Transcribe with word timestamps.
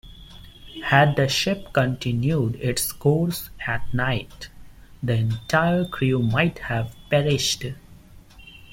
Had 0.85 1.15
the 1.15 1.27
ship 1.27 1.71
continued 1.73 2.55
its 2.55 2.91
course 2.91 3.51
at 3.67 3.93
night, 3.93 4.49
the 5.03 5.13
entire 5.13 5.85
crew 5.85 6.17
might 6.23 6.57
have 6.57 6.95
perished. 7.11 7.65